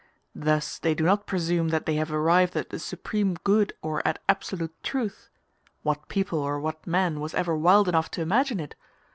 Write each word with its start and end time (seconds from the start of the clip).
Thus 0.33 0.79
they 0.79 0.95
do 0.95 1.03
not 1.03 1.27
presume 1.27 1.67
that 1.67 1.85
they 1.85 1.93
have 1.93 2.11
arrived 2.11 2.55
at 2.55 2.71
the 2.71 2.79
supreme 2.79 3.35
good 3.43 3.73
or 3.83 4.01
at 4.03 4.17
absolute 4.27 4.73
truth 4.81 5.29
(what 5.83 6.07
people 6.07 6.39
or 6.39 6.59
what 6.59 6.87
man 6.87 7.19
was 7.19 7.35
ever 7.35 7.55
wild 7.55 7.87
enough 7.87 8.09
to 8.17 8.21
imagine 8.23 8.59
it?) 8.59 8.73